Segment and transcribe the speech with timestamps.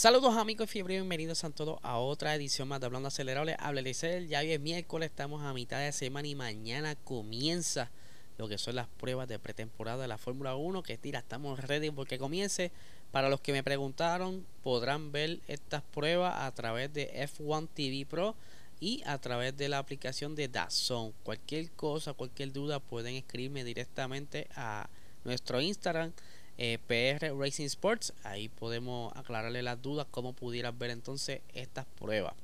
[0.00, 3.54] Saludos amigos y fiebre, bienvenidos a todos a otra edición más de Hablando Acelerable.
[3.58, 7.90] Habla Elisel, ya hoy es miércoles, estamos a mitad de semana y mañana comienza
[8.38, 10.82] lo que son las pruebas de pretemporada de la Fórmula 1.
[10.84, 12.72] Que tira, estamos ready porque comience.
[13.12, 18.34] Para los que me preguntaron, podrán ver estas pruebas a través de F1 TV Pro
[18.80, 21.12] y a través de la aplicación de DAZN.
[21.24, 24.88] Cualquier cosa, cualquier duda, pueden escribirme directamente a
[25.24, 26.14] nuestro Instagram
[26.62, 28.12] eh, PR Racing Sports.
[28.22, 32.34] Ahí podemos aclararle las dudas, cómo pudieras ver entonces estas pruebas.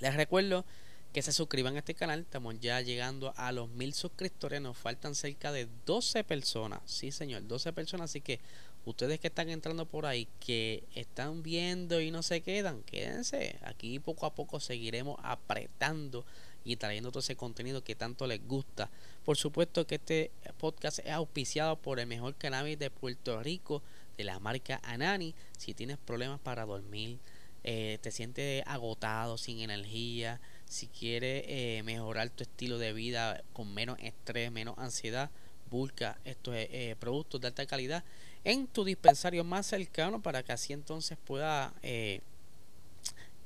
[0.00, 0.66] Les recuerdo
[1.14, 2.20] que se suscriban a este canal.
[2.20, 4.60] Estamos ya llegando a los mil suscriptores.
[4.60, 6.80] Nos faltan cerca de 12 personas.
[6.84, 8.10] Sí, señor, 12 personas.
[8.10, 8.38] Así que
[8.84, 13.58] ustedes que están entrando por ahí, que están viendo y no se quedan, quédense.
[13.62, 16.26] Aquí poco a poco seguiremos apretando
[16.64, 18.90] y trayendo todo ese contenido que tanto les gusta.
[19.24, 23.82] Por supuesto que este podcast es auspiciado por el mejor cannabis de Puerto Rico,
[24.16, 25.34] de la marca Anani.
[25.56, 27.18] Si tienes problemas para dormir,
[27.64, 33.72] eh, te sientes agotado, sin energía, si quieres eh, mejorar tu estilo de vida con
[33.72, 35.30] menos estrés, menos ansiedad,
[35.70, 38.04] busca estos eh, productos de alta calidad
[38.44, 41.72] en tu dispensario más cercano para que así entonces pueda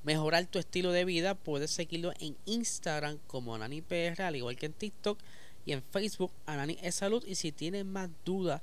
[0.07, 4.73] mejorar tu estilo de vida, puedes seguirlo en Instagram como AnaniPR, al igual que en
[4.73, 5.19] TikTok
[5.67, 7.25] y en Facebook Anani es Salud.
[7.27, 8.63] Y si tienes más dudas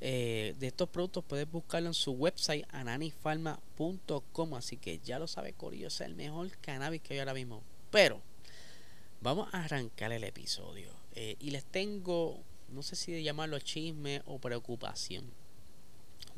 [0.00, 4.54] eh, de estos productos, puedes buscarlo en su website ananifarma.com.
[4.54, 7.62] Así que ya lo sabe, Corillo, es el mejor cannabis que hay ahora mismo.
[7.90, 8.22] Pero
[9.20, 10.90] vamos a arrancar el episodio.
[11.14, 15.26] Eh, y les tengo, no sé si de llamarlo chisme o preocupación.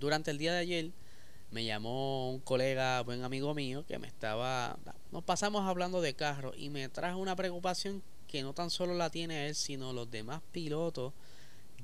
[0.00, 0.90] Durante el día de ayer
[1.50, 4.78] me llamó un colega, buen amigo mío, que me estaba,
[5.10, 9.10] nos pasamos hablando de carro y me trajo una preocupación que no tan solo la
[9.10, 11.12] tiene él, sino los demás pilotos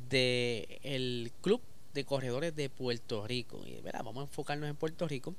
[0.08, 1.60] del el club
[1.94, 3.60] de corredores de Puerto Rico.
[3.66, 5.34] Y verá, vamos a enfocarnos en Puerto Rico.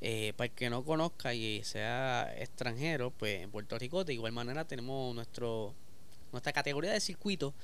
[0.00, 4.32] Eh, para el que no conozca y sea extranjero, pues en Puerto Rico de igual
[4.32, 5.72] manera tenemos nuestro
[6.30, 7.54] nuestra categoría de circuito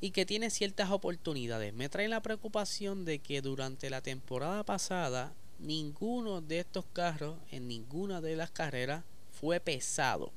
[0.00, 1.74] y que tiene ciertas oportunidades.
[1.74, 7.66] Me trae la preocupación de que durante la temporada pasada ninguno de estos carros en
[7.66, 9.04] ninguna de las carreras
[9.40, 10.32] fue pesado.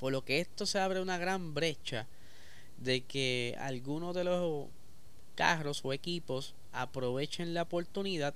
[0.00, 2.06] Por lo que esto se abre una gran brecha
[2.78, 4.66] de que algunos de los
[5.34, 8.34] carros o equipos aprovechen la oportunidad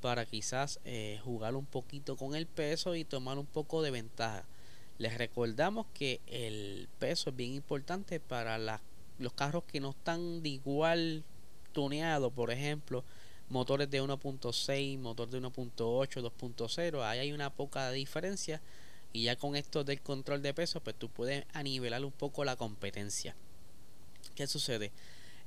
[0.00, 4.44] para quizás eh, jugar un poquito con el peso y tomar un poco de ventaja.
[4.98, 8.80] Les recordamos que el peso es bien importante para las
[9.18, 11.24] los carros que no están de igual
[11.72, 13.04] tuneado, por ejemplo,
[13.48, 18.60] motores de 1.6, motor de 1.8, 2.0, ahí hay una poca diferencia
[19.12, 22.56] y ya con esto del control de peso, pues tú puedes anivelar un poco la
[22.56, 23.34] competencia.
[24.34, 24.92] ¿Qué sucede?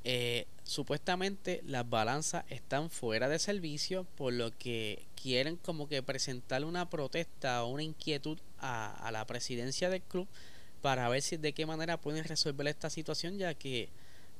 [0.03, 6.65] Eh, supuestamente las balanzas están fuera de servicio, por lo que quieren como que presentar
[6.65, 10.27] una protesta o una inquietud a, a la presidencia del club
[10.81, 13.90] para ver si de qué manera pueden resolver esta situación, ya que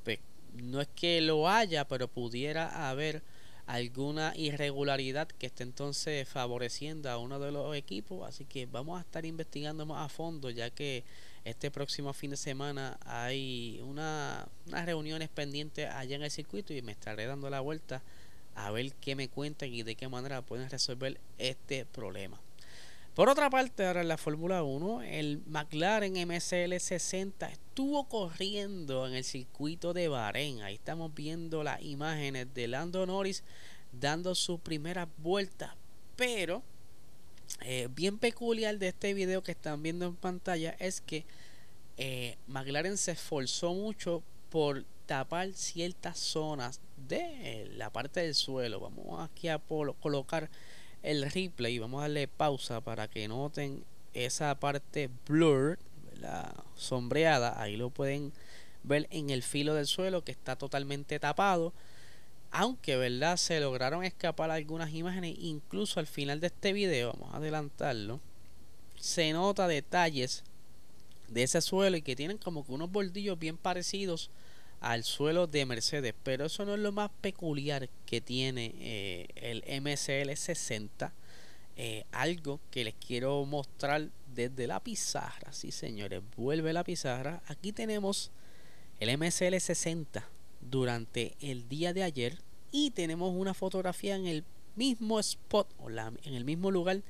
[0.04, 0.18] pues,
[0.54, 3.22] no es que lo haya, pero pudiera haber
[3.66, 8.28] alguna irregularidad que esté entonces favoreciendo a uno de los equipos.
[8.28, 11.04] Así que vamos a estar investigando más a fondo, ya que
[11.44, 16.82] este próximo fin de semana hay una, unas reuniones pendientes allá en el circuito y
[16.82, 18.02] me estaré dando la vuelta
[18.54, 22.38] a ver qué me cuentan y de qué manera pueden resolver este problema.
[23.14, 29.12] Por otra parte, ahora en la Fórmula 1, el McLaren MSL 60 estuvo corriendo en
[29.12, 30.62] el circuito de Bahrein.
[30.62, 33.44] Ahí estamos viendo las imágenes de Lando Norris
[33.92, 35.76] dando su primera vuelta.
[36.16, 36.62] Pero,
[37.60, 41.26] eh, bien peculiar de este video que están viendo en pantalla es que
[41.98, 48.80] eh, McLaren se esforzó mucho por tapar ciertas zonas de la parte del suelo.
[48.80, 50.48] Vamos aquí a colocar
[51.02, 51.78] el replay.
[51.78, 53.84] Vamos a darle pausa para que noten
[54.14, 55.78] esa parte blur,
[56.20, 57.60] la sombreada.
[57.60, 58.32] Ahí lo pueden
[58.82, 61.72] ver en el filo del suelo que está totalmente tapado.
[62.50, 63.36] Aunque, ¿verdad?
[63.36, 65.36] Se lograron escapar algunas imágenes.
[65.38, 68.20] Incluso al final de este video, vamos a adelantarlo.
[68.98, 70.44] Se nota detalles
[71.28, 74.30] de ese suelo y que tienen como que unos bordillos bien parecidos
[74.82, 76.14] al suelo de Mercedes.
[76.22, 81.12] Pero eso no es lo más peculiar que tiene eh, el MSL 60.
[81.76, 85.52] eh, algo que les quiero mostrar desde la pizarra.
[85.52, 87.42] Sí, señores, vuelve la pizarra.
[87.46, 88.30] Aquí tenemos
[89.00, 90.28] el MSL 60
[90.60, 92.38] durante el día de ayer
[92.70, 94.44] y tenemos una fotografía en el
[94.76, 97.02] mismo spot o en el mismo lugar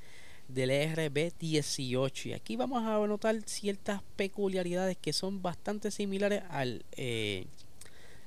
[0.55, 7.47] del RB18 y aquí vamos a notar ciertas peculiaridades que son bastante similares al, eh,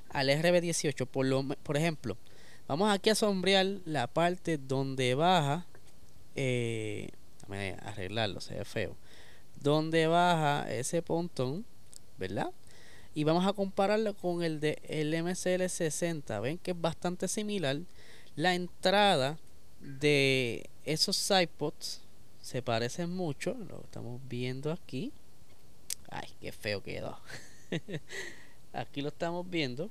[0.09, 2.17] al RB18 por, lo, por ejemplo
[2.67, 5.65] vamos aquí a sombrear la parte donde baja
[6.35, 7.09] eh,
[7.83, 8.95] arreglarlo se ve feo.
[9.61, 11.65] Donde baja ese pontón
[12.17, 12.51] verdad
[13.13, 17.79] y vamos a compararlo con el de el MCL 60 ven que es bastante similar.
[18.35, 19.37] La entrada
[19.79, 22.01] de esos sidepods
[22.45, 25.11] se parecen mucho, lo estamos viendo aquí.
[26.11, 27.17] Ay, qué feo quedó.
[28.73, 29.89] aquí lo estamos viendo.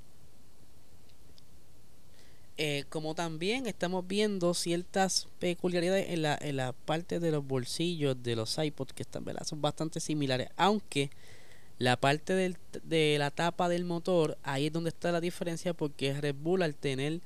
[2.57, 8.23] Eh, como también estamos viendo ciertas peculiaridades en la, en la parte de los bolsillos
[8.23, 9.43] de los iPods que están ¿verdad?
[9.45, 11.11] son bastante similares aunque
[11.79, 16.15] la parte del, de la tapa del motor ahí es donde está la diferencia porque
[16.21, 17.21] Red Bull al tener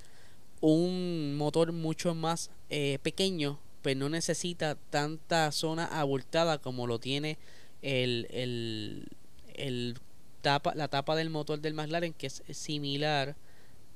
[0.62, 7.38] un motor mucho más eh, pequeño pues no necesita tanta zona abultada como lo tiene
[7.82, 9.08] el, el,
[9.54, 9.98] el
[10.42, 13.36] tapa, la tapa del motor del McLaren que es similar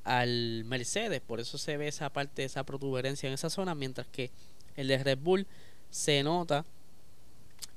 [0.05, 4.31] al Mercedes por eso se ve esa parte esa protuberancia en esa zona mientras que
[4.77, 5.47] el de Red Bull
[5.91, 6.65] se nota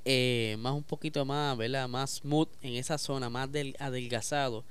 [0.05, 1.87] eh, más un poquito más ¿verdad?
[1.87, 4.63] más smooth en esa zona más del, adelgazado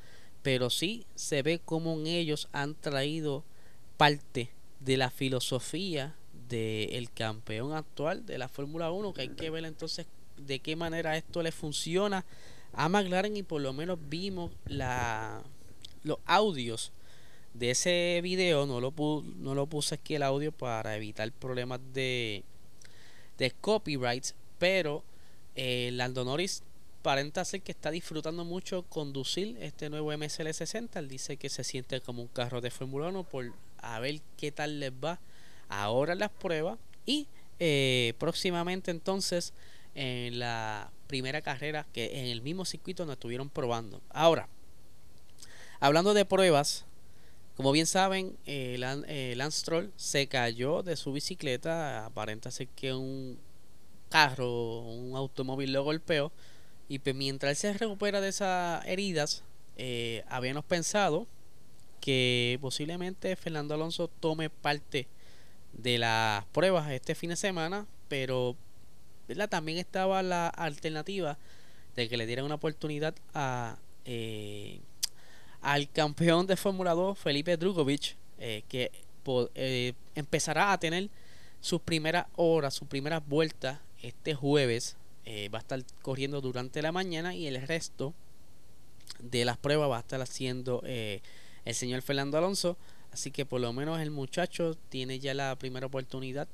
[0.42, 3.44] pero sí se ve como en ellos han traído
[3.96, 6.14] parte de la filosofía
[6.48, 10.06] del campeón actual de la Fórmula 1, que hay que ver entonces
[10.36, 12.24] de qué manera esto le funciona
[12.72, 15.42] a McLaren y por lo menos vimos la,
[16.02, 16.92] los audios
[17.54, 18.92] de ese video, no lo,
[19.36, 22.42] no lo puse aquí el audio para evitar problemas de,
[23.38, 24.26] de copyright,
[24.58, 25.04] pero
[25.54, 26.62] eh, Lando Norris
[27.00, 30.96] aparenta ser que está disfrutando mucho conducir este nuevo MSL60.
[30.96, 34.50] Él dice que se siente como un carro de Fórmula 1 por a ver qué
[34.50, 35.20] tal les va
[35.82, 37.28] ahora las pruebas y
[37.58, 39.52] eh, próximamente entonces
[39.94, 44.00] en la primera carrera que en el mismo circuito nos estuvieron probando.
[44.10, 44.48] Ahora,
[45.80, 46.84] hablando de pruebas,
[47.56, 52.92] como bien saben, eh, eh, Lance Stroll se cayó de su bicicleta, aparenta ser que
[52.92, 53.38] un
[54.08, 56.32] carro, un automóvil lo golpeó
[56.88, 59.44] y pues mientras él se recupera de esas heridas,
[60.28, 61.26] habíamos pensado
[62.00, 65.08] que posiblemente Fernando Alonso tome parte
[65.76, 68.56] de las pruebas este fin de semana, pero
[69.48, 71.38] también estaba la alternativa
[71.96, 74.80] de que le dieran una oportunidad a eh,
[75.62, 78.90] al campeón de Fórmula 2 Felipe Drugovic eh, que
[79.54, 81.08] eh, empezará a tener
[81.60, 84.96] sus primeras horas, sus primeras vueltas este jueves.
[85.54, 88.12] va a estar corriendo durante la mañana y el resto
[89.18, 92.76] de las pruebas va a estar haciendo el señor Fernando Alonso.
[93.14, 96.48] Así que por lo menos el muchacho tiene ya la primera oportunidad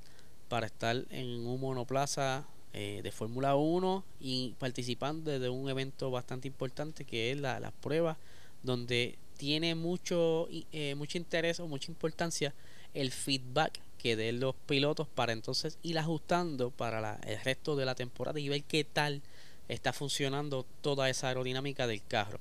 [0.50, 6.48] para estar en un monoplaza eh, de Fórmula 1 y participando de un evento bastante
[6.48, 8.18] importante que es la, prueba
[8.62, 12.52] donde tiene mucho, eh, mucho interés o mucha importancia
[12.92, 17.94] el feedback que den los pilotos para entonces ir ajustando para el resto de la
[17.94, 19.22] temporada y ver qué tal
[19.68, 22.38] está funcionando toda esa aerodinámica del carro.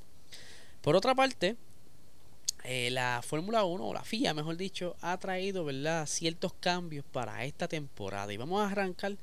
[0.82, 1.56] Por otra parte,
[2.64, 6.06] eh, la Fórmula 1, o la FIA mejor dicho, ha traído ¿verdad?
[6.06, 8.32] ciertos cambios para esta temporada.
[8.34, 9.18] Y vamos a arrancar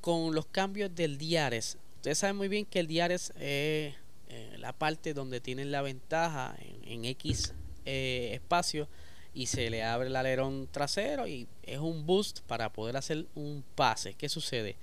[0.00, 1.78] con los cambios del Diares.
[1.96, 3.94] Ustedes saben muy bien que el Diares es
[4.28, 8.88] eh, la parte donde tienen la ventaja en, X eh, espacio
[9.34, 13.62] y se le abre el alerón trasero y es un boost para poder hacer un
[13.74, 14.14] pase.
[14.14, 14.76] ¿Qué sucede?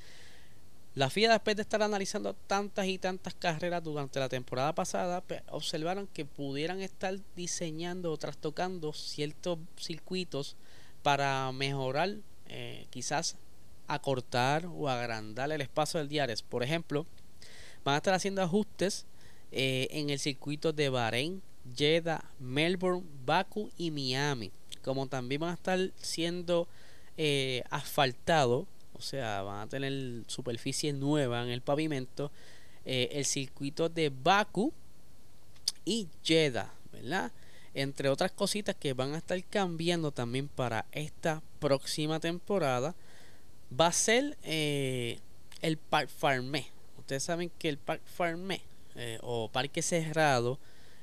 [0.95, 6.07] La FIA, después de estar analizando tantas y tantas carreras durante la temporada pasada, observaron
[6.07, 10.55] que pudieran estar diseñando o trastocando ciertos circuitos
[11.03, 12.15] para mejorar,
[12.47, 13.37] eh, quizás
[13.87, 16.35] acortar o agrandar el espacio del diario.
[16.49, 17.05] Por ejemplo,
[17.83, 19.05] van a estar haciendo ajustes
[19.51, 21.41] eh, en el circuito de Bahrein,
[21.75, 24.51] Jeddah, Melbourne, Baku y Miami.
[24.83, 26.67] Como también van a estar siendo
[27.15, 28.65] eh, asfaltados
[28.99, 32.31] o sea, van a tener superficie nueva en el pavimento,
[32.83, 34.73] eh, el circuito de Baku
[35.85, 37.31] y Jeddah, ¿verdad?
[37.73, 42.93] Entre otras cositas que van a estar cambiando también para esta próxima temporada,
[43.79, 45.19] va a ser eh,
[45.61, 46.67] el Park Farmé.
[46.97, 48.61] Ustedes saben que el Park Farmé
[48.95, 50.59] eh, o parque cerrado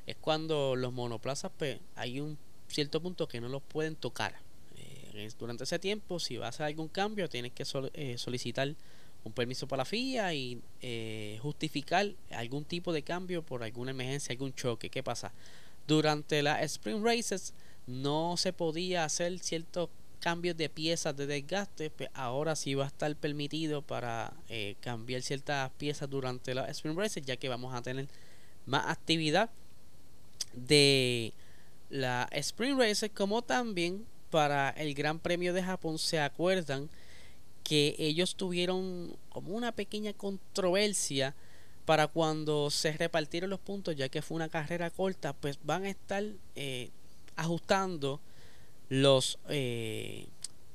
[0.07, 2.37] es cuando los monoplazas, pues, hay un
[2.69, 4.46] cierto punto que no los pueden tocar
[5.39, 8.75] durante ese tiempo, si va a hacer algún cambio, tienes que eh, solicitar
[9.25, 14.33] un permiso para la FIA y eh, justificar algún tipo de cambio por alguna emergencia,
[14.33, 14.89] algún choque.
[14.89, 15.33] ¿Qué pasa?
[15.87, 17.53] Durante las Spring Races
[17.87, 22.89] no se podía hacer ciertos cambios de piezas de desgaste, pues ahora sí va a
[22.89, 27.83] estar permitido para eh, cambiar ciertas piezas durante las Spring Races, ya que vamos a
[27.83, 28.09] tener
[28.65, 29.51] más actividad
[30.55, 31.33] de
[31.91, 35.99] la Spring Races, como también para el Gran Premio de Japón.
[35.99, 36.89] Se acuerdan
[37.65, 41.35] que ellos tuvieron como una pequeña controversia
[41.85, 45.91] para cuando se repartieron los puntos, ya que fue una carrera corta, pues van a
[45.91, 46.91] estar eh,
[47.37, 48.21] ajustando
[48.89, 50.27] los eh,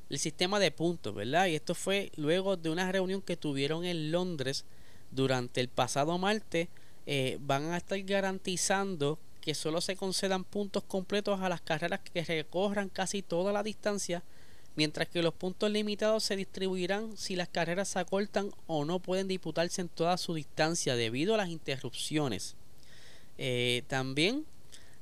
[0.09, 1.47] el sistema de puntos, ¿verdad?
[1.47, 4.65] Y esto fue luego de una reunión que tuvieron en Londres
[5.11, 6.67] durante el pasado martes.
[7.05, 12.23] Eh, van a estar garantizando que solo se concedan puntos completos a las carreras que
[12.23, 14.23] recorran casi toda la distancia,
[14.75, 19.27] mientras que los puntos limitados se distribuirán si las carreras se acortan o no pueden
[19.27, 22.55] disputarse en toda su distancia debido a las interrupciones.
[23.37, 24.45] Eh, también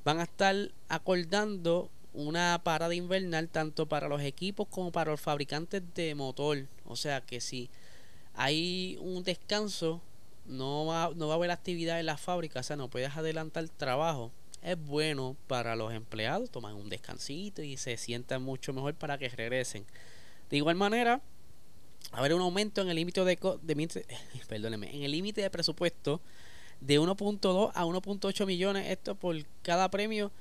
[0.06, 0.56] van a estar
[0.88, 6.66] acordando una parada invernal tanto para los equipos como para los fabricantes de motor.
[6.86, 7.70] O sea que si
[8.34, 10.02] hay un descanso,
[10.50, 13.64] no va, no va a haber actividad en la fábrica, o sea, no puedes adelantar
[13.64, 14.32] el trabajo.
[14.62, 19.30] Es bueno para los empleados, toman un descansito y se sientan mucho mejor para que
[19.30, 19.86] regresen.
[20.50, 21.22] De igual manera,
[22.12, 24.06] haber un aumento en el límite de, de
[24.50, 26.20] perdóneme, en el límite de presupuesto
[26.82, 30.32] de 1.2 a 1.8 millones, esto por cada premio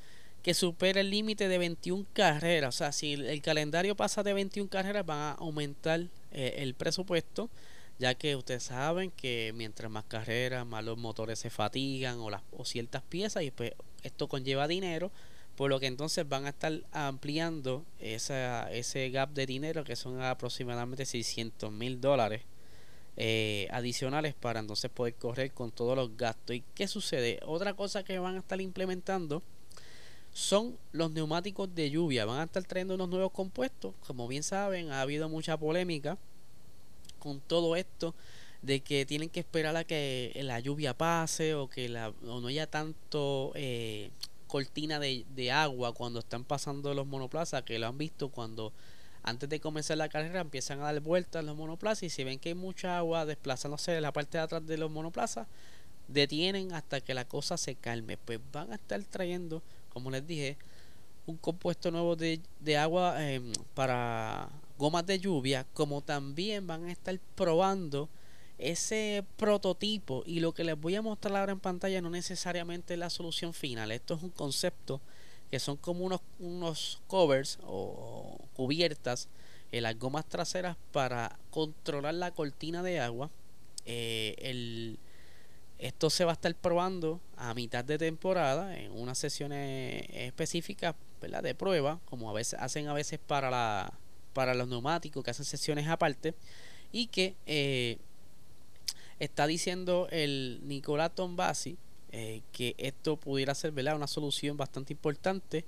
[0.42, 2.74] que supera el límite de 21 carreras.
[2.74, 6.00] O sea, si el calendario pasa de 21 carreras, van a aumentar
[6.32, 7.50] eh, el presupuesto,
[7.98, 12.42] ya que ustedes saben que mientras más carreras, más los motores se fatigan o, las,
[12.52, 15.10] o ciertas piezas, y pues esto conlleva dinero,
[15.56, 20.22] por lo que entonces van a estar ampliando esa, ese gap de dinero, que son
[20.22, 22.42] aproximadamente 600 mil dólares.
[23.20, 26.54] Eh, adicionales para entonces poder correr con todos los gastos.
[26.54, 27.40] ¿Y qué sucede?
[27.44, 29.42] Otra cosa que van a estar implementando
[30.32, 32.24] son los neumáticos de lluvia.
[32.26, 33.92] Van a estar trayendo unos nuevos compuestos.
[34.06, 36.16] Como bien saben, ha habido mucha polémica
[37.28, 38.14] con todo esto
[38.62, 42.66] de que tienen que esperar a que la lluvia pase o que la, no haya
[42.66, 44.10] tanto eh,
[44.46, 48.72] cortina de, de, agua cuando están pasando los monoplazas, que lo han visto cuando
[49.22, 52.48] antes de comenzar la carrera empiezan a dar vueltas los monoplazas y si ven que
[52.50, 55.46] hay mucha agua desplazándose de la parte de atrás de los monoplazas,
[56.08, 58.16] detienen hasta que la cosa se calme.
[58.16, 59.62] Pues van a estar trayendo
[59.98, 60.56] como les dije,
[61.26, 62.40] un compuesto nuevo de,
[62.78, 68.08] agua em, para gomas de lluvia, como también van a estar probando
[68.56, 70.22] ese prototipo.
[70.24, 73.52] Y lo que les voy a mostrar ahora en pantalla no necesariamente es la solución
[73.52, 75.00] final, esto es un concepto
[75.50, 79.28] que son como unos, unos covers o cubiertas
[79.72, 83.30] en las gomas traseras para controlar la cortina de agua.
[83.86, 84.98] Eh, el,
[85.78, 91.54] esto se va a estar probando a mitad de temporada en unas sesiones específicas de
[91.54, 93.92] prueba, como a veces hacen a veces para la
[94.38, 96.32] para los neumáticos que hacen sesiones aparte
[96.92, 97.98] y que eh,
[99.18, 101.76] está diciendo el Nicolás Tombasi
[102.12, 103.96] eh, que esto pudiera ser ¿verdad?
[103.96, 105.64] una solución bastante importante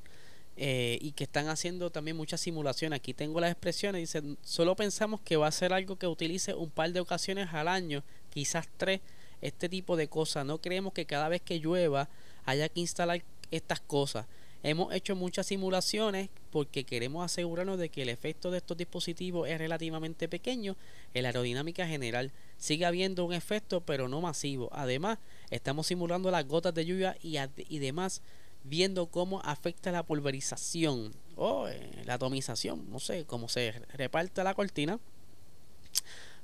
[0.56, 2.98] eh, y que están haciendo también muchas simulaciones.
[2.98, 6.70] Aquí tengo las expresiones, dicen, solo pensamos que va a ser algo que utilice un
[6.70, 9.00] par de ocasiones al año, quizás tres,
[9.40, 10.46] este tipo de cosas.
[10.46, 12.08] No creemos que cada vez que llueva
[12.44, 14.26] haya que instalar estas cosas.
[14.62, 19.58] Hemos hecho muchas simulaciones porque queremos asegurarnos de que el efecto de estos dispositivos es
[19.58, 20.76] relativamente pequeño
[21.14, 22.30] en la aerodinámica general.
[22.58, 24.68] Sigue habiendo un efecto pero no masivo.
[24.72, 25.18] Además,
[25.50, 28.20] estamos simulando las gotas de lluvia y, demás
[28.62, 34.52] viendo cómo afecta la pulverización o eh, la atomización, no sé, cómo se reparte la
[34.52, 35.00] cortina.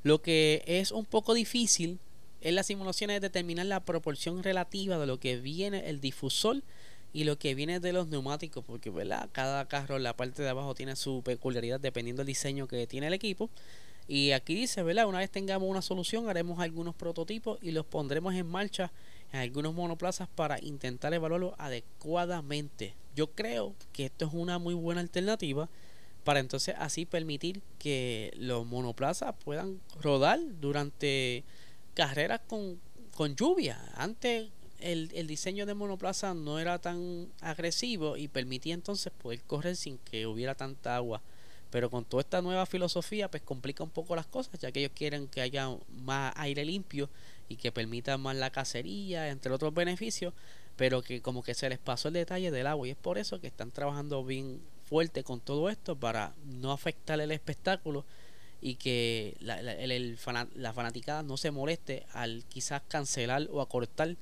[0.02, 1.98] Lo que es un poco difícil
[2.40, 6.62] en las simulaciones es determinar la proporción relativa de lo que viene el difusor
[7.16, 9.30] y lo que viene de los neumáticos, porque ¿verdad?
[9.32, 13.06] cada carro en la parte de abajo tiene su peculiaridad dependiendo del diseño que tiene
[13.06, 13.48] el equipo.
[14.06, 15.06] Y aquí dice, ¿verdad?
[15.06, 18.92] Una vez tengamos una solución, haremos algunos prototipos y los pondremos en marcha
[19.32, 22.94] en algunos monoplazas para intentar evaluarlo adecuadamente.
[23.14, 25.70] Yo creo que esto es una muy buena alternativa
[26.22, 31.44] para entonces así permitir que los monoplazas puedan rodar durante
[31.94, 32.78] carreras con,
[33.14, 33.80] con lluvia.
[33.94, 39.76] Antes el, el, diseño de monoplaza no era tan agresivo y permitía entonces poder correr
[39.76, 41.22] sin que hubiera tanta agua.
[41.70, 44.92] Pero con toda esta nueva filosofía, pues complica un poco las cosas, ya que ellos
[44.94, 47.10] quieren que haya más aire limpio
[47.48, 50.32] y que permita más la cacería, entre otros beneficios,
[50.76, 53.40] pero que como que se les pasó el detalle del agua y es por eso
[53.40, 58.04] que están trabajando bien fuerte con todo esto para no afectar el espectáculo
[58.60, 64.16] y que la, la, fanaticada no se moleste al quizás cancelar o acortar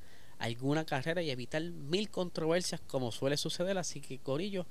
[0.45, 3.79] alguna carrera y evitar mil controversias como suele suceder.
[3.79, 4.67] Así que Corillo,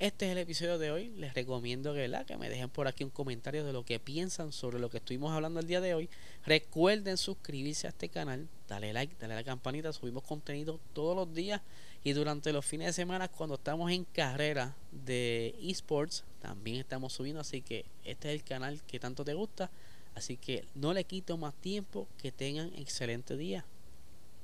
[0.00, 1.08] este es el episodio de hoy.
[1.10, 4.80] Les recomiendo que, que me dejen por aquí un comentario de lo que piensan sobre
[4.80, 6.10] lo que estuvimos hablando el día de hoy.
[6.44, 9.92] Recuerden suscribirse a este canal, dale like, dale a la campanita.
[9.92, 11.62] Subimos contenido todos los días
[12.02, 17.40] y durante los fines de semana cuando estamos en carrera de esports también estamos subiendo.
[17.40, 19.70] Así que este es el canal que tanto te gusta.
[20.16, 22.08] Así que no le quito más tiempo.
[22.20, 23.64] Que tengan excelente día.